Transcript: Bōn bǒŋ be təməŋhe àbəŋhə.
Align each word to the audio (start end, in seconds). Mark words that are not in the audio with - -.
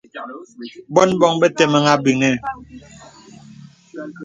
Bōn 0.93 1.09
bǒŋ 1.19 1.33
be 1.41 1.47
təməŋhe 1.57 1.91
àbəŋhə. 1.95 2.29